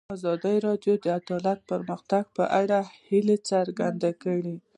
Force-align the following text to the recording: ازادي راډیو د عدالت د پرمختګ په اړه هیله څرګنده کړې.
ازادي 0.17 0.55
راډیو 0.67 0.93
د 1.03 1.05
عدالت 1.19 1.57
د 1.63 1.67
پرمختګ 1.71 2.23
په 2.37 2.43
اړه 2.61 2.79
هیله 3.09 3.35
څرګنده 3.49 4.11
کړې. 4.23 4.55